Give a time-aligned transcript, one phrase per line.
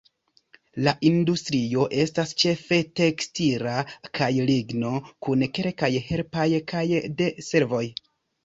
[0.85, 3.75] La industrio estas ĉefe tekstila
[4.21, 4.95] kaj ligno,
[5.29, 6.85] kun kelkaj helpaj kaj
[7.23, 7.85] de servoj.